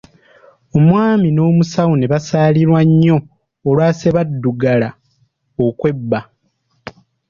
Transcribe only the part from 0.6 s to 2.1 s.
Omwami n'Omusawo ne